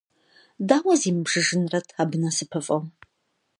[0.67, 2.81] Дауэ зимыбжыжынрэт абы насыпыфӀэу!